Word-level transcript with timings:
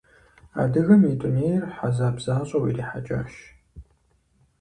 Адыгэм 0.61 1.01
и 1.11 1.13
дунейр 1.21 1.63
хьэзаб 1.75 2.15
защӀэу 2.23 2.65
ирихьэкӀащ. 2.69 3.33